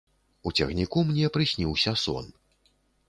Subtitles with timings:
[0.49, 2.25] У цягніку мне прысніўся сон.